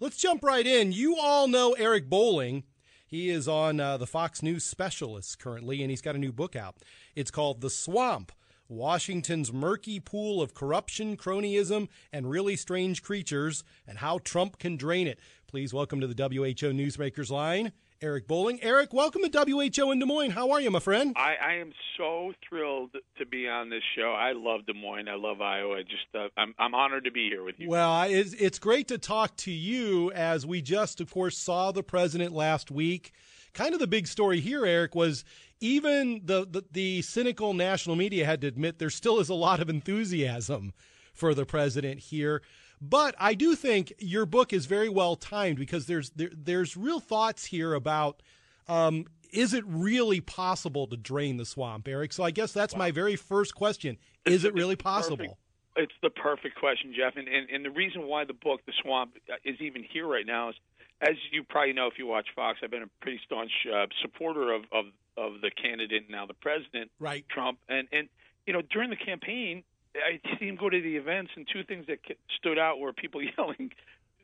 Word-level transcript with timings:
Let's 0.00 0.16
jump 0.16 0.44
right 0.44 0.64
in. 0.64 0.92
You 0.92 1.16
all 1.16 1.48
know 1.48 1.72
Eric 1.72 2.08
Bolling. 2.08 2.62
He 3.08 3.30
is 3.30 3.48
on 3.48 3.80
uh, 3.80 3.96
the 3.96 4.06
Fox 4.06 4.44
News 4.44 4.62
Specialists 4.62 5.34
currently, 5.34 5.82
and 5.82 5.90
he's 5.90 6.02
got 6.02 6.14
a 6.14 6.20
new 6.20 6.30
book 6.30 6.54
out. 6.54 6.76
It's 7.16 7.32
called 7.32 7.60
The 7.60 7.68
Swamp 7.68 8.30
Washington's 8.68 9.52
Murky 9.52 9.98
Pool 9.98 10.40
of 10.40 10.54
Corruption, 10.54 11.16
Cronyism, 11.16 11.88
and 12.12 12.30
Really 12.30 12.54
Strange 12.54 13.02
Creatures, 13.02 13.64
and 13.88 13.98
How 13.98 14.18
Trump 14.18 14.60
Can 14.60 14.76
Drain 14.76 15.08
It. 15.08 15.18
Please 15.48 15.74
welcome 15.74 16.00
to 16.00 16.06
the 16.06 16.22
WHO 16.22 16.72
Newsmakers 16.72 17.28
line, 17.30 17.72
Eric 18.00 18.28
Bolling. 18.28 18.62
Eric, 18.62 18.92
welcome 18.92 19.22
to 19.28 19.44
WHO 19.44 19.90
in 19.90 19.98
Des 19.98 20.06
Moines. 20.06 20.30
How 20.30 20.52
are 20.52 20.60
you, 20.60 20.70
my 20.70 20.78
friend? 20.78 21.14
I, 21.16 21.34
I 21.34 21.54
am 21.54 21.72
so 21.96 22.32
thrilled 22.48 22.92
to 22.92 23.26
be 23.26 23.48
on 23.48 23.70
this 23.70 23.82
show. 23.96 24.12
I 24.12 24.32
love 24.32 24.66
Des 24.66 24.72
Moines. 24.72 25.08
I 25.08 25.16
love 25.16 25.40
Iowa. 25.40 25.82
Just 25.82 26.06
uh, 26.14 26.28
I'm 26.36 26.54
I'm 26.60 26.76
honored 26.76 27.04
to 27.04 27.10
be 27.10 27.28
here 27.28 27.42
with 27.42 27.56
you. 27.58 27.68
Well, 27.68 28.02
it's, 28.02 28.34
it's 28.34 28.60
great 28.60 28.86
to 28.88 28.98
talk 28.98 29.34
to 29.38 29.50
you 29.50 30.12
as 30.12 30.46
we 30.46 30.62
just, 30.62 31.00
of 31.00 31.10
course, 31.10 31.36
saw 31.36 31.72
the 31.72 31.82
president 31.82 32.32
last 32.32 32.70
week. 32.70 33.12
Kind 33.52 33.74
of 33.74 33.80
the 33.80 33.88
big 33.88 34.06
story 34.06 34.38
here, 34.38 34.64
Eric, 34.64 34.94
was 34.94 35.24
even 35.58 36.20
the, 36.24 36.46
the, 36.48 36.62
the 36.70 37.02
cynical 37.02 37.52
national 37.52 37.96
media 37.96 38.24
had 38.24 38.40
to 38.42 38.46
admit 38.46 38.78
there 38.78 38.90
still 38.90 39.18
is 39.18 39.28
a 39.28 39.34
lot 39.34 39.58
of 39.58 39.68
enthusiasm 39.68 40.72
for 41.12 41.34
the 41.34 41.44
president 41.44 41.98
here. 41.98 42.42
But 42.80 43.14
I 43.18 43.34
do 43.34 43.54
think 43.54 43.92
your 43.98 44.26
book 44.26 44.52
is 44.52 44.66
very 44.66 44.88
well 44.88 45.16
timed 45.16 45.58
because 45.58 45.86
there's 45.86 46.10
there, 46.10 46.30
there's 46.32 46.76
real 46.76 47.00
thoughts 47.00 47.46
here 47.46 47.74
about 47.74 48.22
um, 48.68 49.06
is 49.32 49.54
it 49.54 49.64
really 49.66 50.20
possible 50.20 50.86
to 50.86 50.96
drain 50.96 51.36
the 51.36 51.44
swamp, 51.44 51.88
Eric? 51.88 52.12
So 52.12 52.22
I 52.22 52.30
guess 52.30 52.52
that's 52.52 52.74
wow. 52.74 52.78
my 52.78 52.90
very 52.90 53.16
first 53.16 53.54
question: 53.54 53.98
Is 54.24 54.44
it 54.44 54.54
really 54.54 54.76
possible? 54.76 55.16
Perfect. 55.16 55.36
It's 55.76 55.94
the 56.02 56.10
perfect 56.10 56.56
question, 56.56 56.92
Jeff. 56.96 57.16
And, 57.16 57.28
and 57.28 57.48
and 57.50 57.64
the 57.64 57.70
reason 57.70 58.06
why 58.06 58.24
the 58.24 58.32
book, 58.32 58.60
The 58.66 58.72
Swamp, 58.82 59.16
is 59.44 59.56
even 59.60 59.84
here 59.84 60.06
right 60.06 60.26
now 60.26 60.50
is, 60.50 60.56
as 61.00 61.14
you 61.30 61.44
probably 61.44 61.72
know 61.72 61.86
if 61.86 61.98
you 61.98 62.06
watch 62.06 62.26
Fox, 62.34 62.58
I've 62.62 62.70
been 62.70 62.82
a 62.82 62.90
pretty 63.00 63.20
staunch 63.24 63.52
uh, 63.72 63.86
supporter 64.02 64.52
of, 64.52 64.62
of 64.72 64.86
of 65.16 65.40
the 65.40 65.50
candidate 65.50 66.10
now 66.10 66.26
the 66.26 66.34
president, 66.34 66.90
right. 66.98 67.24
Trump, 67.28 67.58
and 67.68 67.88
and 67.92 68.08
you 68.46 68.52
know 68.52 68.62
during 68.62 68.90
the 68.90 68.96
campaign 68.96 69.62
I 70.04 70.36
see 70.38 70.46
him 70.46 70.56
go 70.56 70.68
to 70.68 70.80
the 70.80 70.96
events, 70.96 71.32
and 71.36 71.46
two 71.50 71.64
things 71.64 71.86
that 71.86 71.98
stood 72.38 72.58
out 72.58 72.78
were 72.78 72.92
people 72.92 73.20
yelling, 73.38 73.72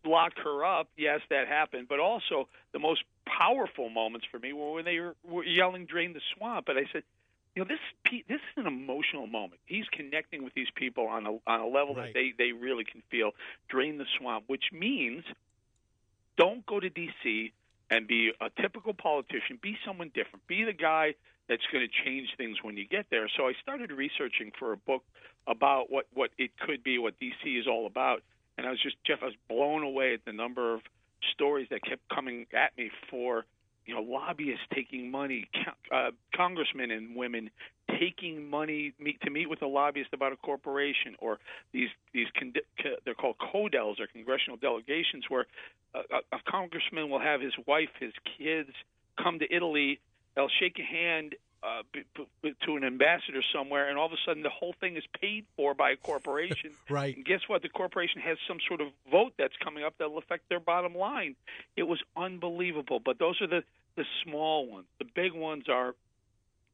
"Lock 0.04 0.32
her 0.42 0.64
up!" 0.64 0.88
Yes, 0.96 1.20
that 1.30 1.48
happened, 1.48 1.88
but 1.88 2.00
also 2.00 2.48
the 2.72 2.78
most 2.78 3.02
powerful 3.26 3.88
moments 3.88 4.26
for 4.30 4.38
me 4.38 4.52
were 4.52 4.72
when 4.72 4.84
they 4.84 5.00
were, 5.00 5.44
yelling, 5.44 5.86
"Drain 5.86 6.12
the 6.12 6.20
swamp!" 6.36 6.66
But 6.66 6.76
I 6.76 6.84
said, 6.92 7.02
you 7.54 7.62
know, 7.62 7.68
this 7.68 8.22
this 8.28 8.40
is 8.40 8.56
an 8.56 8.66
emotional 8.66 9.26
moment. 9.26 9.60
He's 9.66 9.86
connecting 9.92 10.42
with 10.42 10.54
these 10.54 10.70
people 10.74 11.06
on 11.06 11.26
a 11.26 11.32
on 11.46 11.60
a 11.60 11.66
level 11.66 11.94
right. 11.94 12.12
that 12.12 12.14
they 12.14 12.32
they 12.36 12.52
really 12.52 12.84
can 12.84 13.02
feel. 13.10 13.30
Drain 13.68 13.98
the 13.98 14.06
swamp, 14.18 14.44
which 14.48 14.64
means 14.72 15.24
don't 16.36 16.66
go 16.66 16.80
to 16.80 16.90
D.C. 16.90 17.52
and 17.90 18.06
be 18.06 18.30
a 18.40 18.50
typical 18.60 18.94
politician. 18.94 19.58
Be 19.60 19.76
someone 19.86 20.10
different. 20.14 20.46
Be 20.46 20.64
the 20.64 20.72
guy 20.72 21.14
that's 21.48 21.62
going 21.72 21.86
to 21.86 22.04
change 22.04 22.28
things 22.36 22.58
when 22.62 22.76
you 22.76 22.86
get 22.86 23.06
there. 23.10 23.28
So 23.36 23.46
I 23.46 23.52
started 23.62 23.90
researching 23.92 24.52
for 24.58 24.72
a 24.72 24.76
book 24.76 25.04
about 25.46 25.90
what 25.90 26.06
what 26.14 26.30
it 26.38 26.52
could 26.58 26.82
be, 26.82 26.98
what 26.98 27.14
DC 27.20 27.60
is 27.60 27.66
all 27.66 27.86
about, 27.86 28.22
and 28.56 28.66
I 28.66 28.70
was 28.70 28.82
just 28.82 28.96
Jeff, 29.04 29.18
I 29.22 29.26
was 29.26 29.34
blown 29.48 29.82
away 29.82 30.14
at 30.14 30.24
the 30.24 30.32
number 30.32 30.74
of 30.74 30.80
stories 31.32 31.68
that 31.70 31.82
kept 31.82 32.02
coming 32.08 32.46
at 32.54 32.76
me 32.76 32.90
for 33.10 33.44
you 33.86 33.94
know 33.94 34.02
lobbyists 34.02 34.64
taking 34.74 35.10
money, 35.10 35.48
uh, 35.92 36.10
congressmen 36.34 36.90
and 36.90 37.16
women 37.16 37.50
taking 37.98 38.48
money 38.48 38.92
meet, 38.98 39.20
to 39.20 39.30
meet 39.30 39.48
with 39.48 39.62
a 39.62 39.66
lobbyist 39.66 40.10
about 40.12 40.32
a 40.32 40.36
corporation, 40.36 41.14
or 41.18 41.38
these 41.72 41.88
these 42.12 42.26
con- 42.38 42.52
they're 43.04 43.14
called 43.14 43.36
codels 43.38 44.00
or 44.00 44.06
congressional 44.06 44.56
delegations, 44.56 45.24
where 45.28 45.46
a, 45.94 46.18
a 46.32 46.38
congressman 46.50 47.10
will 47.10 47.20
have 47.20 47.40
his 47.40 47.52
wife, 47.66 47.90
his 48.00 48.12
kids 48.38 48.70
come 49.22 49.38
to 49.38 49.54
Italy. 49.54 50.00
They'll 50.34 50.48
shake 50.60 50.78
a 50.78 50.82
hand 50.82 51.36
uh, 51.64 51.82
to 52.66 52.76
an 52.76 52.84
ambassador 52.84 53.42
somewhere, 53.54 53.88
and 53.88 53.98
all 53.98 54.06
of 54.06 54.12
a 54.12 54.16
sudden 54.26 54.42
the 54.42 54.50
whole 54.50 54.74
thing 54.80 54.96
is 54.96 55.04
paid 55.20 55.46
for 55.56 55.74
by 55.74 55.92
a 55.92 55.96
corporation. 55.96 56.72
right. 56.90 57.16
And 57.16 57.24
guess 57.24 57.40
what? 57.46 57.62
The 57.62 57.68
corporation 57.68 58.20
has 58.20 58.36
some 58.46 58.58
sort 58.68 58.80
of 58.80 58.88
vote 59.10 59.32
that's 59.38 59.54
coming 59.62 59.84
up 59.84 59.94
that'll 59.98 60.18
affect 60.18 60.48
their 60.48 60.60
bottom 60.60 60.94
line. 60.94 61.36
It 61.76 61.84
was 61.84 62.00
unbelievable. 62.16 63.00
But 63.04 63.18
those 63.18 63.40
are 63.40 63.46
the 63.46 63.64
the 63.96 64.04
small 64.24 64.66
ones. 64.66 64.86
The 64.98 65.06
big 65.14 65.32
ones 65.32 65.64
are 65.68 65.94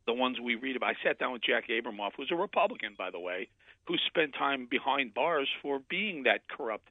the 0.06 0.14
ones 0.14 0.38
we 0.40 0.54
read 0.54 0.76
about. 0.76 0.90
I 0.90 1.08
sat 1.08 1.18
down 1.18 1.32
with 1.32 1.42
Jack 1.42 1.68
Abramoff, 1.68 2.12
who's 2.16 2.30
a 2.32 2.36
Republican, 2.36 2.94
by 2.96 3.10
the 3.10 3.20
way, 3.20 3.48
who 3.86 3.96
spent 4.06 4.34
time 4.34 4.66
behind 4.70 5.14
bars 5.14 5.48
for 5.62 5.80
being 5.88 6.24
that 6.24 6.48
corrupt, 6.48 6.88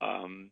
um, 0.00 0.50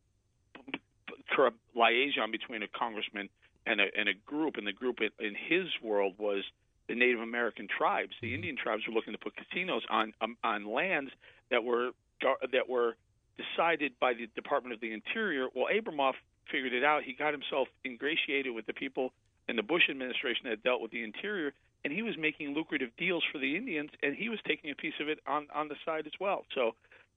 corrupt 1.30 1.58
liaison 1.74 2.30
between 2.32 2.62
a 2.62 2.68
congressman 2.68 3.28
and 3.66 3.80
a, 3.80 3.86
and 3.96 4.08
a 4.08 4.14
group. 4.26 4.56
And 4.56 4.66
the 4.66 4.72
group 4.72 4.98
in 5.00 5.34
his 5.48 5.68
world 5.82 6.14
was 6.18 6.42
the 6.90 6.96
Native 6.96 7.20
American 7.20 7.68
tribes. 7.70 8.10
The 8.20 8.26
mm-hmm. 8.26 8.34
Indian 8.34 8.56
tribes 8.56 8.82
were 8.86 8.92
looking 8.92 9.12
to 9.12 9.18
put 9.18 9.34
casinos 9.36 9.82
on 9.88 10.12
um, 10.20 10.36
on 10.42 10.66
lands 10.66 11.12
that 11.50 11.62
were 11.62 11.90
that 12.20 12.68
were 12.68 12.96
decided 13.38 13.92
by 14.00 14.12
the 14.12 14.26
Department 14.34 14.74
of 14.74 14.80
the 14.80 14.92
Interior. 14.92 15.46
Well, 15.54 15.66
Abramoff 15.72 16.14
figured 16.50 16.72
it 16.72 16.84
out. 16.84 17.04
He 17.04 17.14
got 17.14 17.32
himself 17.32 17.68
ingratiated 17.86 18.52
with 18.52 18.66
the 18.66 18.74
people 18.74 19.12
in 19.48 19.54
the 19.54 19.62
Bush 19.62 19.84
administration 19.88 20.50
that 20.50 20.62
dealt 20.64 20.82
with 20.82 20.90
the 20.90 21.02
Interior, 21.02 21.52
and 21.84 21.92
he 21.92 22.02
was 22.02 22.14
making 22.18 22.54
lucrative 22.54 22.90
deals 22.98 23.22
for 23.32 23.38
the 23.38 23.56
Indians, 23.56 23.90
and 24.02 24.16
he 24.16 24.28
was 24.28 24.40
taking 24.46 24.70
a 24.70 24.74
piece 24.74 24.98
of 25.00 25.08
it 25.08 25.20
on 25.28 25.46
on 25.54 25.68
the 25.68 25.76
side 25.86 26.06
as 26.06 26.12
well. 26.18 26.44
So 26.56 26.72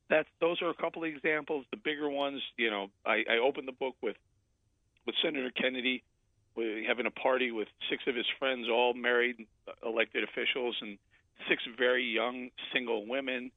that's 0.08 0.30
those 0.40 0.62
are 0.62 0.70
a 0.70 0.76
couple 0.76 1.04
of 1.04 1.10
examples. 1.10 1.66
The 1.72 1.78
bigger 1.78 2.10
ones, 2.10 2.42
you 2.58 2.70
know, 2.70 2.92
I, 3.06 3.24
I 3.28 3.38
opened 3.44 3.68
the 3.68 3.74
book 3.74 3.96
with 4.04 4.18
with 5.08 5.16
Senator 5.24 5.50
Kennedy 5.50 6.04
having 6.88 7.06
a 7.06 7.12
party 7.12 7.52
with 7.52 7.68
six 7.90 8.04
of 8.08 8.16
his 8.16 8.26
friends, 8.40 8.68
all 8.70 8.94
married 8.94 9.48
elected 9.86 10.24
officials, 10.24 10.76
and 10.82 10.98
six 11.50 11.64
very 11.78 12.06
young 12.06 12.50
single 12.74 13.06
women. 13.06 13.52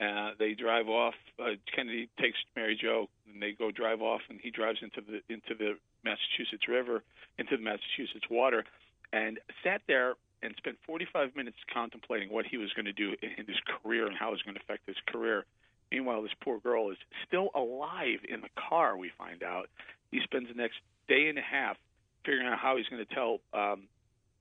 Uh, 0.00 0.30
they 0.38 0.54
drive 0.54 0.88
off. 0.88 1.14
Uh, 1.38 1.54
Kennedy 1.74 2.08
takes 2.20 2.36
Mary 2.56 2.78
Jo, 2.80 3.08
and 3.32 3.40
they 3.40 3.52
go 3.52 3.70
drive 3.70 4.02
off, 4.02 4.20
and 4.28 4.40
he 4.42 4.50
drives 4.50 4.78
into 4.82 5.00
the 5.00 5.22
into 5.32 5.54
the 5.56 5.78
Massachusetts 6.04 6.66
River, 6.68 7.02
into 7.38 7.56
the 7.56 7.62
Massachusetts 7.62 8.26
water, 8.30 8.64
and 9.12 9.38
sat 9.62 9.82
there 9.86 10.14
and 10.42 10.54
spent 10.56 10.76
45 10.86 11.36
minutes 11.36 11.58
contemplating 11.72 12.32
what 12.32 12.46
he 12.46 12.56
was 12.56 12.72
going 12.72 12.86
to 12.86 12.92
do 12.92 13.14
in 13.22 13.46
his 13.46 13.56
career 13.64 14.06
and 14.06 14.16
how 14.16 14.28
it 14.28 14.32
was 14.32 14.42
going 14.42 14.56
to 14.56 14.60
affect 14.60 14.86
his 14.86 14.96
career. 15.06 15.44
Meanwhile, 15.92 16.22
this 16.22 16.32
poor 16.42 16.58
girl 16.58 16.90
is 16.90 16.96
still 17.28 17.50
alive 17.54 18.20
in 18.28 18.40
the 18.40 18.48
car. 18.56 18.96
We 18.96 19.12
find 19.16 19.42
out 19.42 19.68
he 20.10 20.20
spends 20.24 20.48
the 20.48 20.54
next 20.54 20.76
day 21.06 21.28
and 21.28 21.38
a 21.38 21.42
half 21.42 21.76
figuring 22.24 22.46
out 22.46 22.58
how 22.58 22.76
he's 22.76 22.86
going 22.86 23.04
to 23.04 23.14
tell 23.14 23.40
um, 23.52 23.84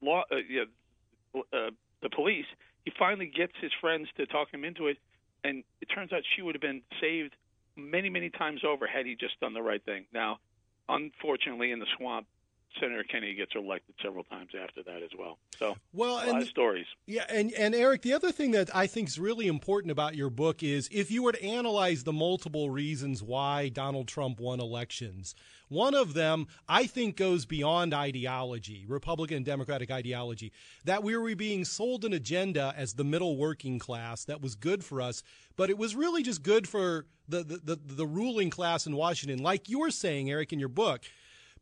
law, 0.02 0.24
uh, 0.31 0.36
you 0.47 0.66
know, 1.34 1.44
uh, 1.53 1.72
the 2.02 2.09
police. 2.09 2.46
He 2.86 2.92
finally 2.97 3.28
gets 3.28 3.53
his 3.62 3.72
friends 3.80 4.08
to 4.18 4.25
talk 4.25 4.52
him 4.53 4.64
into 4.66 4.88
it, 4.88 4.97
and 5.44 5.64
it 5.81 5.86
turns 5.86 6.12
out 6.12 6.22
she 6.36 6.42
would 6.42 6.56
have 6.56 6.62
been 6.62 6.81
saved 7.00 7.36
many, 7.75 8.09
many 8.09 8.30
times 8.30 8.62
over 8.68 8.88
had 8.88 9.06
he 9.06 9.16
just 9.16 9.40
done 9.40 9.53
the 9.53 9.62
right 9.62 9.84
thing. 9.84 10.06
Now, 10.14 10.40
unfortunately, 10.90 11.72
in 11.72 11.80
the 11.80 11.86
swamp, 11.98 12.28
Senator 12.79 13.03
Kennedy 13.03 13.35
gets 13.35 13.51
elected 13.56 13.95
several 14.01 14.23
times 14.23 14.51
after 14.62 14.83
that 14.83 15.03
as 15.03 15.09
well. 15.18 15.38
So, 15.57 15.75
well, 15.94 16.18
a 16.18 16.21
and, 16.21 16.31
lot 16.31 16.41
of 16.41 16.47
stories. 16.47 16.85
Yeah, 17.06 17.25
and 17.29 17.51
and 17.53 17.75
Eric, 17.75 18.01
the 18.01 18.13
other 18.13 18.31
thing 18.31 18.51
that 18.51 18.73
I 18.75 18.88
think 18.88 19.09
is 19.09 19.19
really 19.19 19.47
important 19.47 19.91
about 19.91 20.15
your 20.15 20.29
book 20.29 20.63
is 20.63 20.89
if 20.91 21.12
you 21.12 21.23
were 21.23 21.33
to 21.33 21.44
analyze 21.44 22.03
the 22.03 22.13
multiple 22.13 22.69
reasons 22.69 23.21
why 23.21 23.69
Donald 23.69 24.07
Trump 24.07 24.39
won 24.39 24.59
elections, 24.59 25.35
one 25.71 25.95
of 25.95 26.13
them, 26.13 26.47
I 26.68 26.85
think, 26.85 27.15
goes 27.15 27.45
beyond 27.45 27.94
ideology, 27.94 28.85
Republican 28.88 29.38
and 29.38 29.45
Democratic 29.45 29.89
ideology, 29.89 30.51
that 30.83 31.01
we 31.01 31.15
were 31.15 31.33
being 31.35 31.63
sold 31.63 32.03
an 32.03 32.12
agenda 32.12 32.73
as 32.75 32.94
the 32.94 33.06
middle 33.06 33.38
working 33.38 33.79
class 33.79 34.25
that 34.25 34.41
was 34.41 34.56
good 34.56 34.83
for 34.83 35.01
us, 35.01 35.23
but 35.56 35.69
it 35.69 35.77
was 35.77 35.95
really 35.95 36.23
just 36.23 36.44
good 36.44 36.68
for 36.68 37.06
the, 37.29 37.44
the, 37.44 37.75
the, 37.75 37.79
the 37.81 38.06
ruling 38.06 38.50
class 38.50 38.85
in 38.85 38.95
Washington. 38.95 39.39
Like 39.39 39.69
you 39.69 39.79
were 39.79 39.91
saying, 39.91 40.29
Eric, 40.29 40.51
in 40.51 40.59
your 40.59 40.68
book, 40.68 41.06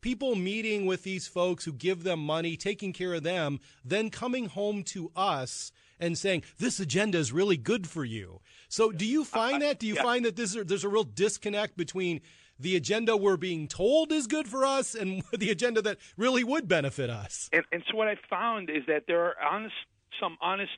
people 0.00 0.34
meeting 0.34 0.86
with 0.86 1.02
these 1.02 1.26
folks 1.26 1.64
who 1.64 1.72
give 1.72 2.02
them 2.04 2.20
money, 2.20 2.56
taking 2.56 2.92
care 2.92 3.14
of 3.14 3.22
them, 3.22 3.60
then 3.84 4.10
coming 4.10 4.46
home 4.46 4.82
to 4.84 5.10
us 5.14 5.72
and 5.98 6.16
saying 6.16 6.42
this 6.58 6.80
agenda 6.80 7.18
is 7.18 7.32
really 7.32 7.56
good 7.56 7.86
for 7.86 8.04
you. 8.04 8.40
So, 8.68 8.90
do 8.92 9.04
you 9.04 9.24
find 9.24 9.62
that? 9.62 9.78
Do 9.78 9.86
you 9.86 9.96
yeah. 9.96 10.02
find 10.02 10.24
that 10.24 10.36
this, 10.36 10.56
there's 10.64 10.84
a 10.84 10.88
real 10.88 11.04
disconnect 11.04 11.76
between 11.76 12.20
the 12.60 12.76
agenda 12.76 13.16
we're 13.16 13.36
being 13.36 13.66
told 13.66 14.12
is 14.12 14.26
good 14.26 14.46
for 14.46 14.64
us 14.64 14.94
and 14.94 15.22
the 15.38 15.50
agenda 15.50 15.82
that 15.82 15.98
really 16.16 16.44
would 16.44 16.68
benefit 16.68 17.10
us. 17.10 17.48
And, 17.52 17.64
and 17.72 17.82
so 17.90 17.96
what 17.96 18.08
I 18.08 18.16
found 18.28 18.70
is 18.70 18.84
that 18.86 19.04
there 19.06 19.24
are 19.24 19.34
honest, 19.42 19.74
some 20.20 20.36
honest 20.40 20.72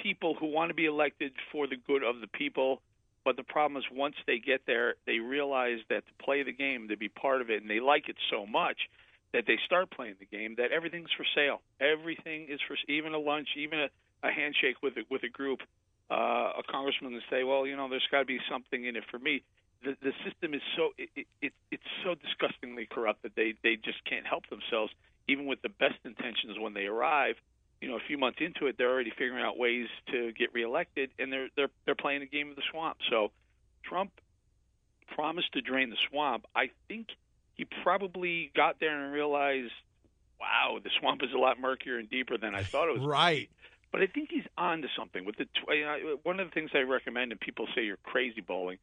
people 0.00 0.34
who 0.38 0.46
want 0.46 0.70
to 0.70 0.74
be 0.74 0.86
elected 0.86 1.32
for 1.52 1.66
the 1.66 1.76
good 1.76 2.02
of 2.02 2.20
the 2.20 2.28
people. 2.28 2.80
But 3.24 3.36
the 3.36 3.42
problem 3.42 3.78
is, 3.78 3.84
once 3.90 4.16
they 4.26 4.38
get 4.38 4.62
there, 4.66 4.94
they 5.06 5.18
realize 5.18 5.78
that 5.88 6.04
to 6.06 6.24
play 6.24 6.42
the 6.42 6.52
game, 6.52 6.88
to 6.88 6.96
be 6.96 7.08
part 7.08 7.40
of 7.40 7.50
it, 7.50 7.62
and 7.62 7.70
they 7.70 7.80
like 7.80 8.08
it 8.08 8.16
so 8.30 8.44
much 8.46 8.76
that 9.32 9.44
they 9.46 9.58
start 9.64 9.90
playing 9.90 10.16
the 10.20 10.26
game 10.26 10.54
that 10.58 10.72
everything's 10.72 11.10
for 11.16 11.24
sale. 11.34 11.60
Everything 11.80 12.46
is 12.50 12.60
for 12.68 12.76
even 12.86 13.14
a 13.14 13.18
lunch, 13.18 13.48
even 13.56 13.80
a, 13.80 13.88
a 14.22 14.30
handshake 14.30 14.76
with 14.82 14.96
a, 14.96 15.02
with 15.10 15.22
a 15.22 15.28
group. 15.28 15.60
Uh, 16.10 16.60
a 16.60 16.62
congressman 16.70 17.14
will 17.14 17.28
say, 17.30 17.44
"Well, 17.44 17.66
you 17.66 17.76
know, 17.76 17.88
there's 17.88 18.06
got 18.10 18.20
to 18.20 18.24
be 18.26 18.38
something 18.50 18.84
in 18.84 18.94
it 18.94 19.04
for 19.10 19.18
me." 19.18 19.42
The, 19.82 19.96
the 20.02 20.12
system 20.22 20.52
is 20.54 20.62
so 20.76 20.90
it, 20.98 21.26
it, 21.40 21.52
it's 21.70 21.90
so 22.04 22.14
disgustingly 22.14 22.86
corrupt 22.86 23.22
that 23.22 23.34
they 23.34 23.54
they 23.62 23.76
just 23.76 24.04
can't 24.04 24.26
help 24.26 24.46
themselves, 24.50 24.92
even 25.28 25.46
with 25.46 25.62
the 25.62 25.70
best 25.70 25.98
intentions 26.04 26.58
when 26.60 26.74
they 26.74 26.84
arrive 26.84 27.36
you 27.84 27.90
know, 27.90 27.96
a 27.96 28.06
few 28.06 28.16
months 28.16 28.38
into 28.40 28.66
it, 28.66 28.76
they're 28.78 28.90
already 28.90 29.10
figuring 29.10 29.44
out 29.44 29.58
ways 29.58 29.88
to 30.10 30.32
get 30.32 30.54
reelected, 30.54 31.10
and 31.18 31.30
they're 31.30 31.48
they're 31.54 31.68
they're 31.84 31.94
playing 31.94 32.22
a 32.22 32.26
game 32.26 32.48
of 32.48 32.56
the 32.56 32.62
swamp. 32.70 32.96
So, 33.10 33.30
Trump 33.82 34.10
promised 35.14 35.52
to 35.52 35.60
drain 35.60 35.90
the 35.90 35.98
swamp. 36.08 36.46
I 36.56 36.70
think 36.88 37.08
he 37.56 37.66
probably 37.82 38.50
got 38.56 38.80
there 38.80 39.04
and 39.04 39.12
realized, 39.12 39.72
wow, 40.40 40.78
the 40.82 40.88
swamp 40.98 41.22
is 41.22 41.28
a 41.34 41.38
lot 41.38 41.60
murkier 41.60 41.98
and 41.98 42.08
deeper 42.08 42.38
than 42.38 42.54
I 42.54 42.62
thought 42.62 42.88
it 42.88 42.98
was. 42.98 43.06
right. 43.06 43.50
But 43.92 44.00
I 44.00 44.06
think 44.06 44.30
he's 44.32 44.46
on 44.56 44.80
to 44.80 44.88
something. 44.98 45.26
With 45.26 45.36
the 45.36 45.44
tw- 45.44 46.24
one 46.24 46.40
of 46.40 46.48
the 46.48 46.54
things 46.54 46.70
I 46.72 46.80
recommend, 46.80 47.32
and 47.32 47.40
people 47.40 47.66
say 47.76 47.84
you're 47.84 47.98
crazy 47.98 48.40
Bolling, 48.40 48.78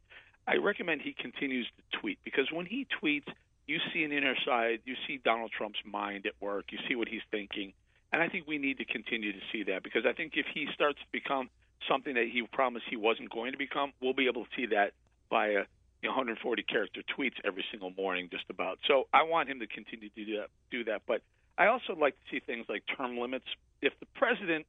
I 0.47 0.57
recommend 0.57 1.01
he 1.01 1.13
continues 1.13 1.65
to 1.65 1.99
tweet 1.99 2.19
because 2.23 2.51
when 2.51 2.67
he 2.67 2.85
tweets, 3.01 3.27
you 3.65 3.79
see 3.91 4.03
an 4.03 4.11
inner 4.11 4.35
side, 4.45 4.81
you 4.85 4.93
see 5.07 5.17
Donald 5.17 5.51
Trump's 5.57 5.79
mind 5.83 6.27
at 6.27 6.33
work, 6.39 6.65
you 6.69 6.77
see 6.87 6.93
what 6.93 7.07
he's 7.07 7.21
thinking 7.31 7.73
and 8.11 8.21
I 8.21 8.29
think 8.29 8.47
we 8.47 8.57
need 8.57 8.77
to 8.79 8.85
continue 8.85 9.31
to 9.31 9.39
see 9.51 9.63
that 9.63 9.83
because 9.83 10.05
I 10.05 10.13
think 10.13 10.33
if 10.35 10.45
he 10.53 10.67
starts 10.73 10.99
to 10.99 11.05
become 11.11 11.49
something 11.87 12.13
that 12.15 12.27
he 12.31 12.43
promised 12.51 12.85
he 12.89 12.97
wasn't 12.97 13.31
going 13.31 13.53
to 13.53 13.57
become, 13.57 13.93
we'll 14.01 14.13
be 14.13 14.27
able 14.27 14.45
to 14.45 14.49
see 14.55 14.67
that 14.67 14.93
via 15.29 15.65
you 16.01 16.09
140 16.09 16.63
character 16.63 17.01
tweets 17.17 17.35
every 17.45 17.63
single 17.71 17.91
morning, 17.91 18.27
just 18.31 18.45
about. 18.49 18.79
So 18.87 19.07
I 19.13 19.23
want 19.23 19.49
him 19.49 19.59
to 19.59 19.67
continue 19.67 20.09
to 20.09 20.25
do 20.25 20.37
that. 20.37 20.47
Do 20.71 20.83
that. 20.85 21.03
But 21.07 21.21
I 21.57 21.67
also 21.67 21.95
like 21.95 22.15
to 22.15 22.23
see 22.31 22.39
things 22.39 22.65
like 22.67 22.83
term 22.97 23.17
limits. 23.17 23.45
If 23.81 23.93
the 23.99 24.07
president 24.15 24.65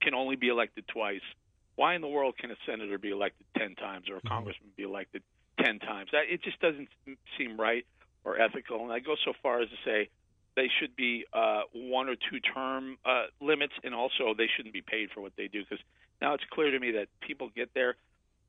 can 0.00 0.14
only 0.14 0.36
be 0.36 0.48
elected 0.48 0.86
twice, 0.86 1.22
why 1.76 1.96
in 1.96 2.02
the 2.02 2.08
world 2.08 2.36
can 2.38 2.50
a 2.50 2.56
senator 2.66 2.98
be 2.98 3.10
elected 3.10 3.46
10 3.58 3.74
times 3.74 4.08
or 4.08 4.14
a 4.14 4.18
mm-hmm. 4.18 4.28
congressman 4.28 4.70
be 4.76 4.84
elected 4.84 5.22
10 5.60 5.80
times? 5.80 6.10
It 6.12 6.42
just 6.42 6.60
doesn't 6.60 6.88
seem 7.36 7.58
right 7.58 7.84
or 8.24 8.40
ethical. 8.40 8.82
And 8.84 8.92
I 8.92 9.00
go 9.00 9.16
so 9.24 9.32
far 9.42 9.60
as 9.60 9.68
to 9.68 9.76
say 9.84 10.08
they 10.56 10.70
should 10.80 10.94
be 10.96 11.24
uh, 11.32 11.62
one 11.72 12.08
or 12.08 12.16
two 12.16 12.40
term 12.40 12.96
uh, 13.04 13.24
limits, 13.40 13.74
and 13.82 13.94
also 13.94 14.34
they 14.36 14.48
shouldn't 14.56 14.74
be 14.74 14.82
paid 14.82 15.10
for 15.10 15.20
what 15.20 15.32
they 15.36 15.48
do. 15.48 15.62
Because 15.62 15.84
now 16.20 16.34
it's 16.34 16.44
clear 16.50 16.70
to 16.70 16.78
me 16.78 16.92
that 16.92 17.08
people 17.20 17.50
get 17.54 17.74
there, 17.74 17.96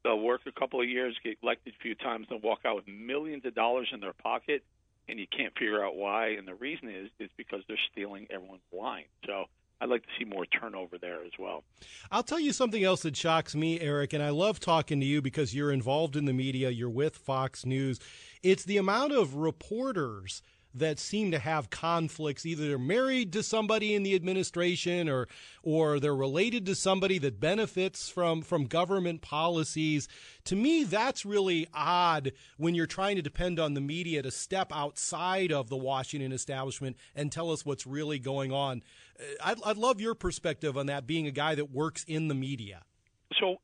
they'll 0.04 0.20
work 0.20 0.42
a 0.46 0.52
couple 0.52 0.82
of 0.82 0.88
years, 0.88 1.16
get 1.24 1.38
elected 1.42 1.74
a 1.78 1.82
few 1.82 1.96
times, 1.96 2.28
and 2.30 2.42
walk 2.44 2.60
out 2.66 2.76
with 2.76 2.88
millions 2.88 3.46
of 3.46 3.56
dollars 3.56 3.90
in 3.92 4.00
their 4.00 4.14
pocket, 4.14 4.64
and 5.10 5.20
you 5.20 5.26
can't 5.28 5.54
figure 5.54 5.84
out 5.84 5.96
why. 5.96 6.30
And 6.30 6.48
the 6.48 6.56
reason 6.56 6.90
is 6.90 7.10
is 7.20 7.30
because 7.38 7.62
they're 7.68 7.78
stealing 7.92 8.28
everyone's 8.30 8.62
line. 8.72 9.06
So. 9.26 9.46
I'd 9.82 9.90
like 9.90 10.04
to 10.04 10.08
see 10.18 10.24
more 10.24 10.46
turnover 10.46 10.98
there 10.98 11.22
as 11.26 11.34
well. 11.38 11.66
I'll 12.10 12.24
tell 12.24 12.40
you 12.40 12.54
something 12.54 12.82
else 12.82 13.02
that 13.02 13.18
shocks 13.18 13.54
me, 13.56 13.82
Eric, 13.82 14.14
and 14.14 14.24
I 14.24 14.30
love 14.30 14.62
talking 14.62 15.02
to 15.02 15.06
you 15.06 15.22
because 15.22 15.54
you're 15.54 15.72
involved 15.72 16.16
in 16.16 16.24
the 16.24 16.32
media, 16.32 16.70
you're 16.70 16.90
with 16.90 17.18
Fox 17.18 17.66
News. 17.66 18.00
It's 18.42 18.64
the 18.64 18.78
amount 18.78 19.12
of 19.12 19.36
reporters 19.36 20.42
that 20.76 21.00
seem 21.00 21.32
to 21.32 21.40
have 21.40 21.70
conflicts. 21.70 22.46
Either 22.46 22.68
they're 22.68 22.78
married 22.78 23.32
to 23.34 23.42
somebody 23.42 23.96
in 23.96 24.04
the 24.04 24.14
administration 24.16 25.10
or 25.10 25.28
or 25.64 26.00
they're 26.00 26.16
related 26.16 26.66
to 26.66 26.76
somebody 26.76 27.18
that 27.20 27.40
benefits 27.40 28.10
from 28.10 28.42
from 28.42 28.66
government 28.66 29.22
policies. 29.22 30.08
To 30.46 30.56
me, 30.56 30.84
that's 30.84 31.26
really 31.26 31.68
odd 31.74 32.34
when 32.58 32.76
you're 32.76 32.86
trying 32.86 33.16
to 33.16 33.22
depend 33.22 33.60
on 33.60 33.74
the 33.74 33.82
media 33.82 34.22
to 34.22 34.32
step 34.32 34.72
outside 34.74 35.52
of 35.52 35.70
the 35.70 35.78
Washington 35.78 36.32
establishment 36.32 36.98
and 37.16 37.32
tell 37.32 37.52
us 37.52 37.66
what's 37.66 37.88
really 37.88 38.20
going 38.20 38.52
on. 38.52 38.84
Uh, 39.20 39.24
I'd, 39.44 39.58
I'd 39.66 39.78
love 39.78 40.02
your 40.02 40.14
perspective 40.14 40.78
on 40.78 40.88
that, 40.88 41.08
being 41.08 41.26
a 41.26 41.32
guy 41.32 41.56
that 41.56 41.72
works 41.72 42.04
in 42.08 42.28
the 42.28 42.36
media. 42.36 42.84
So, 43.40 43.56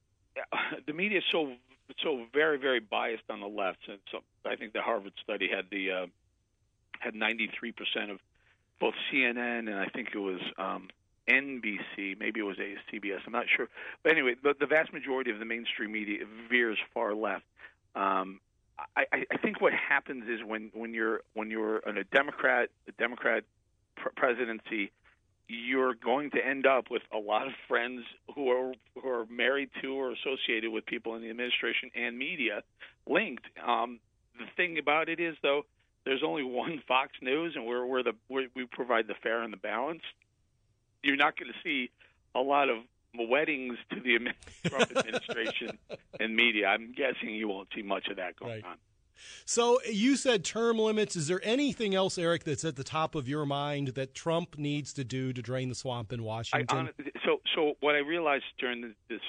uh, 0.51 0.57
the 0.87 0.93
media 0.93 1.19
is 1.19 1.23
so 1.31 1.53
so 2.01 2.25
very 2.33 2.57
very 2.57 2.79
biased 2.79 3.23
on 3.29 3.41
the 3.41 3.47
left. 3.47 3.79
And 3.87 3.99
so 4.11 4.19
I 4.45 4.55
think 4.55 4.73
the 4.73 4.81
Harvard 4.81 5.13
study 5.23 5.49
had 5.53 5.65
the 5.69 5.91
uh, 5.91 6.05
had 7.01 7.13
93% 7.13 8.11
of 8.11 8.19
both 8.79 8.93
CNN 9.11 9.67
and 9.67 9.75
I 9.75 9.87
think 9.87 10.09
it 10.13 10.17
was 10.17 10.39
um, 10.57 10.89
NBC, 11.27 12.19
maybe 12.19 12.39
it 12.39 12.43
was 12.43 12.57
CBS, 12.57 13.19
I'm 13.25 13.33
not 13.33 13.45
sure. 13.55 13.67
But 14.03 14.13
anyway, 14.13 14.35
the, 14.41 14.55
the 14.59 14.65
vast 14.65 14.91
majority 14.91 15.31
of 15.31 15.39
the 15.39 15.45
mainstream 15.45 15.91
media 15.91 16.25
veers 16.49 16.77
far 16.93 17.13
left. 17.13 17.43
Um, 17.95 18.39
I, 18.95 19.05
I 19.31 19.37
think 19.37 19.61
what 19.61 19.73
happens 19.73 20.23
is 20.27 20.39
when, 20.43 20.71
when 20.73 20.93
you're 20.93 21.21
when 21.33 21.51
you're 21.51 21.77
in 21.79 21.97
a 21.97 22.03
Democrat 22.05 22.69
a 22.87 22.91
Democrat 22.93 23.43
pr- 23.95 24.09
presidency, 24.15 24.91
you're 25.47 25.93
going 25.93 26.31
to 26.31 26.45
end 26.45 26.65
up 26.65 26.89
with 26.89 27.03
a 27.13 27.17
lot 27.17 27.45
of 27.45 27.53
friends 27.67 28.01
who 28.33 28.49
are 28.49 28.73
who 28.95 29.07
are 29.07 29.25
married 29.27 29.69
to 29.81 29.93
or 29.93 30.11
associated 30.11 30.71
with 30.71 30.85
people 30.85 31.15
in 31.15 31.21
the 31.21 31.29
administration 31.29 31.91
and 31.95 32.17
media 32.17 32.63
linked. 33.07 33.45
Um, 33.65 33.99
the 34.39 34.45
thing 34.57 34.77
about 34.79 35.09
it 35.09 35.19
is, 35.19 35.35
though, 35.43 35.63
there's 36.05 36.23
only 36.25 36.43
one 36.43 36.81
Fox 36.87 37.13
News, 37.21 37.53
and 37.55 37.65
we're, 37.65 37.85
we're 37.85 38.03
the 38.03 38.13
we're, 38.29 38.47
we 38.55 38.65
provide 38.65 39.07
the 39.07 39.15
fair 39.21 39.41
and 39.43 39.51
the 39.51 39.57
balance. 39.57 40.01
You're 41.03 41.17
not 41.17 41.37
going 41.37 41.51
to 41.51 41.57
see 41.63 41.89
a 42.35 42.39
lot 42.39 42.69
of 42.69 42.77
weddings 43.17 43.77
to 43.89 43.99
the 43.99 44.19
Trump 44.69 44.95
administration 44.95 45.77
and 46.19 46.35
media. 46.35 46.67
I'm 46.67 46.93
guessing 46.93 47.35
you 47.35 47.47
won't 47.47 47.69
see 47.75 47.81
much 47.81 48.07
of 48.07 48.17
that 48.17 48.37
going 48.37 48.53
right. 48.53 48.65
on. 48.65 48.77
So 49.45 49.79
you 49.89 50.15
said 50.15 50.43
term 50.43 50.79
limits. 50.79 51.15
Is 51.15 51.27
there 51.27 51.41
anything 51.43 51.93
else, 51.93 52.17
Eric, 52.17 52.43
that's 52.43 52.65
at 52.65 52.75
the 52.75 52.83
top 52.83 53.13
of 53.13 53.27
your 53.27 53.45
mind 53.45 53.89
that 53.89 54.15
Trump 54.15 54.57
needs 54.57 54.93
to 54.93 55.03
do 55.03 55.33
to 55.33 55.41
drain 55.41 55.69
the 55.69 55.75
swamp 55.75 56.11
in 56.11 56.23
Washington? 56.23 56.89
I, 56.99 57.11
so, 57.25 57.41
so 57.55 57.73
what 57.81 57.95
I 57.95 57.99
realized 57.99 58.45
during 58.57 58.95
this 59.09 59.21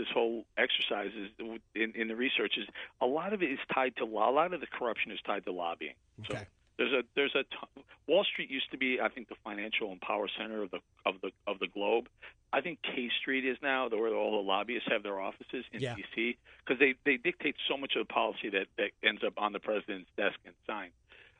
this 0.00 0.08
whole 0.14 0.44
exercise 0.56 1.10
is 1.14 1.60
in, 1.74 1.92
in 1.94 2.08
the 2.08 2.16
research 2.16 2.54
is 2.56 2.66
a 3.02 3.06
lot 3.06 3.34
of 3.34 3.42
it 3.42 3.50
is 3.52 3.58
tied 3.72 3.94
to 3.96 4.04
a 4.04 4.06
lot 4.06 4.54
of 4.54 4.60
the 4.60 4.66
corruption 4.66 5.12
is 5.12 5.18
tied 5.26 5.44
to 5.44 5.52
lobbying. 5.52 5.94
Okay. 6.20 6.38
So 6.38 6.44
there's 6.78 6.92
a 6.92 7.02
there's 7.14 7.34
a 7.34 7.42
t- 7.42 7.82
Wall 8.06 8.24
Street 8.24 8.50
used 8.50 8.70
to 8.70 8.78
be 8.78 8.98
I 9.00 9.10
think 9.10 9.28
the 9.28 9.34
financial 9.44 9.92
and 9.92 10.00
power 10.00 10.28
center 10.38 10.62
of 10.62 10.70
the 10.70 10.78
of 11.04 11.16
the 11.20 11.30
of 11.46 11.58
the 11.58 11.66
globe. 11.66 12.08
I 12.52 12.62
think 12.62 12.78
K 12.82 13.10
Street 13.20 13.44
is 13.44 13.58
now 13.62 13.88
where 13.90 14.14
all 14.14 14.42
the 14.42 14.48
lobbyists 14.48 14.88
have 14.90 15.02
their 15.02 15.20
offices 15.20 15.66
in 15.72 15.82
yeah. 15.82 15.94
D.C. 15.94 16.38
because 16.64 16.80
they 16.80 16.94
they 17.04 17.18
dictate 17.18 17.56
so 17.68 17.76
much 17.76 17.92
of 17.96 18.08
the 18.08 18.12
policy 18.12 18.48
that 18.48 18.66
that 18.78 18.92
ends 19.04 19.22
up 19.22 19.34
on 19.36 19.52
the 19.52 19.60
president's 19.60 20.08
desk 20.16 20.38
and 20.46 20.54
signed. 20.66 20.92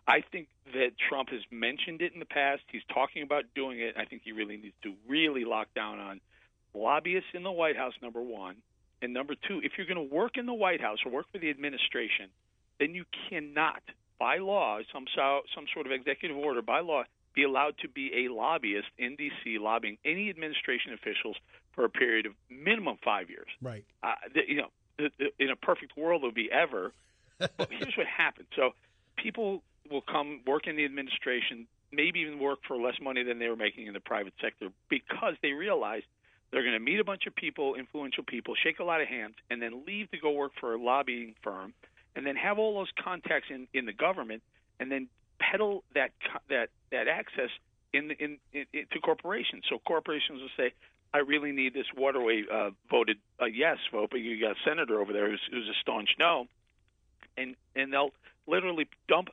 I 0.06 0.20
think 0.20 0.48
that 0.74 0.92
Trump 1.08 1.30
has 1.30 1.40
mentioned 1.50 2.02
it 2.02 2.12
in 2.12 2.20
the 2.20 2.26
past. 2.26 2.62
He's 2.70 2.82
talking 2.92 3.22
about 3.22 3.44
doing 3.54 3.80
it. 3.80 3.94
I 3.96 4.04
think 4.04 4.22
he 4.24 4.32
really 4.32 4.56
needs 4.56 4.74
to 4.82 4.94
really 5.08 5.44
lock 5.44 5.68
down 5.74 6.00
on 6.00 6.20
lobbyists 6.74 7.30
in 7.34 7.42
the 7.42 7.50
White 7.50 7.76
House, 7.76 7.94
number 8.02 8.22
one. 8.22 8.56
And 9.02 9.14
number 9.14 9.34
two, 9.34 9.60
if 9.62 9.72
you're 9.76 9.86
going 9.86 10.08
to 10.08 10.14
work 10.14 10.36
in 10.36 10.46
the 10.46 10.54
White 10.54 10.80
House 10.80 10.98
or 11.04 11.12
work 11.12 11.26
for 11.32 11.38
the 11.38 11.50
administration, 11.50 12.28
then 12.78 12.94
you 12.94 13.04
cannot, 13.28 13.82
by 14.18 14.38
law, 14.38 14.78
some 14.92 15.06
some 15.16 15.64
sort 15.72 15.86
of 15.86 15.92
executive 15.92 16.36
order, 16.36 16.60
by 16.62 16.80
law, 16.80 17.04
be 17.34 17.44
allowed 17.44 17.78
to 17.78 17.88
be 17.88 18.26
a 18.26 18.32
lobbyist 18.32 18.88
in 18.98 19.16
D.C. 19.16 19.58
lobbying 19.58 19.96
any 20.04 20.28
administration 20.28 20.92
officials 20.92 21.36
for 21.74 21.84
a 21.84 21.90
period 21.90 22.26
of 22.26 22.32
minimum 22.50 22.98
five 23.04 23.30
years. 23.30 23.46
Right. 23.62 23.84
Uh, 24.02 24.14
the, 24.34 24.40
you 24.48 24.56
know, 24.56 24.68
the, 24.98 25.10
the, 25.18 25.44
in 25.44 25.50
a 25.50 25.56
perfect 25.56 25.96
world, 25.96 26.22
it 26.22 26.26
would 26.26 26.34
be 26.34 26.50
ever. 26.50 26.92
but 27.38 27.70
here's 27.70 27.96
what 27.96 28.06
happens. 28.06 28.48
So 28.56 28.72
people 29.16 29.62
will 29.90 30.02
come 30.02 30.42
work 30.46 30.66
in 30.66 30.76
the 30.76 30.84
administration, 30.84 31.66
maybe 31.90 32.20
even 32.20 32.38
work 32.38 32.58
for 32.66 32.76
less 32.76 32.96
money 33.00 33.22
than 33.22 33.38
they 33.38 33.48
were 33.48 33.56
making 33.56 33.86
in 33.86 33.94
the 33.94 34.00
private 34.00 34.34
sector 34.42 34.68
because 34.90 35.34
they 35.42 35.52
realize– 35.52 36.02
they're 36.50 36.62
going 36.62 36.74
to 36.74 36.80
meet 36.80 36.98
a 36.98 37.04
bunch 37.04 37.26
of 37.26 37.34
people, 37.34 37.74
influential 37.74 38.24
people, 38.24 38.54
shake 38.60 38.80
a 38.80 38.84
lot 38.84 39.00
of 39.00 39.08
hands, 39.08 39.34
and 39.50 39.62
then 39.62 39.84
leave 39.86 40.10
to 40.10 40.18
go 40.18 40.32
work 40.32 40.52
for 40.58 40.74
a 40.74 40.82
lobbying 40.82 41.34
firm, 41.42 41.72
and 42.16 42.26
then 42.26 42.36
have 42.36 42.58
all 42.58 42.74
those 42.74 42.90
contacts 43.02 43.48
in, 43.50 43.68
in 43.72 43.86
the 43.86 43.92
government, 43.92 44.42
and 44.80 44.90
then 44.90 45.08
peddle 45.38 45.84
that 45.94 46.10
that 46.48 46.68
that 46.90 47.08
access 47.08 47.50
in, 47.92 48.10
in, 48.12 48.38
in, 48.52 48.66
in 48.72 48.86
to 48.92 49.00
corporations. 49.00 49.64
So 49.68 49.78
corporations 49.78 50.40
will 50.40 50.48
say, 50.56 50.72
"I 51.14 51.18
really 51.18 51.52
need 51.52 51.72
this 51.72 51.86
waterway 51.96 52.44
uh, 52.52 52.70
voted 52.90 53.18
a 53.38 53.48
yes 53.48 53.78
vote," 53.92 54.08
but 54.10 54.20
you 54.20 54.40
got 54.40 54.52
a 54.52 54.60
senator 54.64 55.00
over 55.00 55.12
there 55.12 55.30
who's, 55.30 55.40
who's 55.50 55.68
a 55.68 55.78
staunch 55.80 56.10
no, 56.18 56.46
and 57.36 57.54
and 57.76 57.92
they'll 57.92 58.10
literally 58.46 58.88
dump 59.08 59.28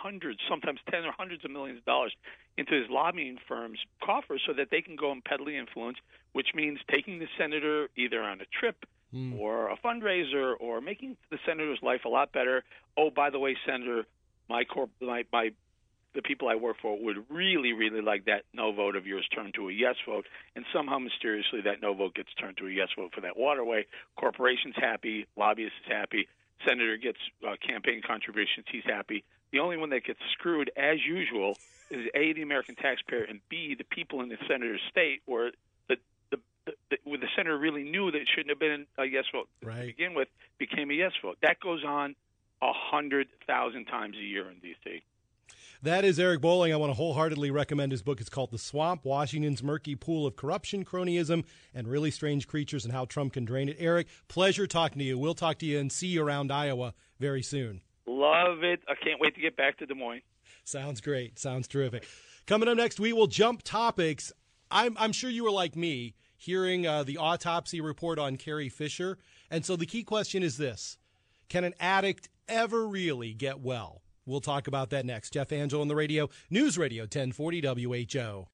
hundreds, 0.00 0.40
sometimes 0.48 0.80
tens 0.90 1.06
or 1.06 1.12
hundreds 1.16 1.44
of 1.44 1.50
millions 1.50 1.78
of 1.78 1.84
dollars 1.84 2.14
into 2.56 2.74
his 2.74 2.86
lobbying 2.90 3.38
firm's 3.46 3.78
coffers 4.02 4.42
so 4.46 4.52
that 4.52 4.68
they 4.70 4.80
can 4.80 4.96
go 4.96 5.12
and 5.12 5.24
peddle 5.24 5.46
the 5.46 5.56
influence, 5.56 5.98
which 6.32 6.48
means 6.54 6.78
taking 6.90 7.18
the 7.18 7.28
senator 7.38 7.88
either 7.96 8.22
on 8.22 8.40
a 8.40 8.46
trip 8.58 8.84
mm. 9.14 9.38
or 9.38 9.70
a 9.70 9.76
fundraiser 9.76 10.54
or 10.60 10.80
making 10.80 11.16
the 11.30 11.38
senator's 11.46 11.78
life 11.82 12.04
a 12.04 12.08
lot 12.08 12.32
better. 12.32 12.64
Oh, 12.96 13.10
by 13.10 13.30
the 13.30 13.38
way, 13.38 13.56
Senator, 13.66 14.04
my 14.48 14.64
corp, 14.64 14.90
my, 15.00 15.24
my 15.32 15.50
the 16.14 16.22
people 16.22 16.48
I 16.48 16.56
work 16.56 16.76
for 16.80 16.98
would 17.00 17.16
really, 17.28 17.72
really 17.72 18.00
like 18.00 18.24
that 18.24 18.42
no 18.52 18.72
vote 18.72 18.96
of 18.96 19.06
yours 19.06 19.28
turned 19.34 19.54
to 19.54 19.68
a 19.68 19.72
yes 19.72 19.94
vote, 20.06 20.26
and 20.56 20.64
somehow 20.72 20.98
mysteriously 20.98 21.60
that 21.62 21.82
no 21.82 21.94
vote 21.94 22.14
gets 22.14 22.32
turned 22.34 22.56
to 22.56 22.66
a 22.66 22.70
yes 22.70 22.88
vote 22.96 23.12
for 23.14 23.20
that 23.20 23.36
waterway. 23.36 23.86
Corporations 24.18 24.74
happy, 24.76 25.26
lobbyists 25.36 25.86
happy, 25.86 26.26
senator 26.66 26.96
gets 26.96 27.18
uh, 27.46 27.54
campaign 27.64 28.00
contributions, 28.04 28.66
he's 28.72 28.84
happy. 28.84 29.22
The 29.52 29.60
only 29.60 29.76
one 29.76 29.90
that 29.90 30.04
gets 30.04 30.20
screwed, 30.32 30.70
as 30.76 30.98
usual, 31.06 31.56
is 31.90 32.06
a 32.14 32.32
the 32.32 32.42
American 32.42 32.74
taxpayer, 32.74 33.24
and 33.24 33.40
b 33.48 33.74
the 33.76 33.84
people 33.84 34.20
in 34.20 34.28
the 34.28 34.36
senator's 34.46 34.80
state, 34.90 35.22
where 35.26 35.52
the 35.88 35.96
the, 36.30 36.38
the, 36.66 36.72
the 36.90 36.96
where 37.04 37.18
the 37.18 37.28
senator 37.34 37.58
really 37.58 37.84
knew 37.84 38.10
that 38.10 38.20
it 38.20 38.28
shouldn't 38.28 38.50
have 38.50 38.58
been 38.58 38.86
a 38.98 39.04
yes 39.04 39.24
vote 39.32 39.48
right. 39.62 39.80
to 39.80 39.86
begin 39.86 40.14
with, 40.14 40.28
became 40.58 40.90
a 40.90 40.94
yes 40.94 41.12
vote. 41.22 41.38
That 41.42 41.60
goes 41.60 41.84
on 41.84 42.14
a 42.60 42.72
hundred 42.72 43.28
thousand 43.46 43.86
times 43.86 44.16
a 44.16 44.24
year 44.24 44.50
in 44.50 44.58
D.C. 44.58 45.02
That 45.80 46.04
is 46.04 46.18
Eric 46.18 46.40
Bolling. 46.40 46.72
I 46.72 46.76
want 46.76 46.90
to 46.90 46.94
wholeheartedly 46.94 47.52
recommend 47.52 47.92
his 47.92 48.02
book. 48.02 48.20
It's 48.20 48.28
called 48.28 48.50
The 48.50 48.58
Swamp 48.58 49.04
Washington's 49.04 49.62
Murky 49.62 49.94
Pool 49.94 50.26
of 50.26 50.34
Corruption, 50.34 50.84
Cronyism, 50.84 51.44
and 51.72 51.86
Really 51.86 52.10
Strange 52.10 52.48
Creatures 52.48 52.84
and 52.84 52.92
How 52.92 53.04
Trump 53.04 53.34
Can 53.34 53.44
Drain 53.44 53.68
It. 53.68 53.76
Eric, 53.78 54.08
pleasure 54.26 54.66
talking 54.66 54.98
to 54.98 55.04
you. 55.04 55.16
We'll 55.16 55.34
talk 55.34 55.58
to 55.58 55.66
you 55.66 55.78
and 55.78 55.92
see 55.92 56.08
you 56.08 56.24
around 56.24 56.50
Iowa 56.50 56.94
very 57.20 57.42
soon. 57.42 57.80
Love 58.08 58.64
it. 58.64 58.80
I 58.88 58.94
can't 58.94 59.20
wait 59.20 59.34
to 59.34 59.40
get 59.40 59.56
back 59.56 59.78
to 59.78 59.86
Des 59.86 59.94
Moines. 59.94 60.22
Sounds 60.64 61.00
great. 61.00 61.38
Sounds 61.38 61.68
terrific. 61.68 62.06
Coming 62.46 62.68
up 62.68 62.76
next, 62.76 62.98
we 62.98 63.12
will 63.12 63.26
jump 63.26 63.62
topics. 63.62 64.32
I'm, 64.70 64.96
I'm 64.98 65.12
sure 65.12 65.28
you 65.28 65.44
were 65.44 65.50
like 65.50 65.76
me 65.76 66.14
hearing 66.36 66.86
uh, 66.86 67.02
the 67.02 67.18
autopsy 67.18 67.80
report 67.80 68.18
on 68.18 68.36
Carrie 68.36 68.70
Fisher. 68.70 69.18
And 69.50 69.64
so 69.64 69.76
the 69.76 69.86
key 69.86 70.02
question 70.02 70.42
is 70.42 70.56
this 70.56 70.96
Can 71.48 71.64
an 71.64 71.74
addict 71.78 72.30
ever 72.48 72.86
really 72.86 73.34
get 73.34 73.60
well? 73.60 74.02
We'll 74.24 74.40
talk 74.40 74.66
about 74.66 74.90
that 74.90 75.06
next. 75.06 75.32
Jeff 75.32 75.52
Angelo 75.52 75.82
on 75.82 75.88
the 75.88 75.96
radio, 75.96 76.28
News 76.50 76.76
Radio 76.78 77.04
1040 77.04 77.60
WHO. 77.60 78.46